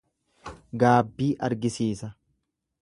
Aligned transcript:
Gaabbii 0.83 1.29
argisiisa. 1.49 2.13